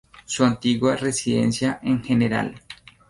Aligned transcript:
Su 0.25 0.43
antigua 0.45 0.95
residencia 0.95 1.79
en 1.83 2.01
Gral. 2.01 2.59